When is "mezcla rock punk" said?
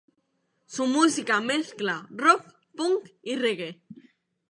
1.41-3.07